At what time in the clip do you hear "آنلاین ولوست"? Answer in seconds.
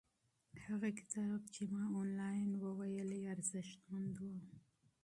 1.99-3.23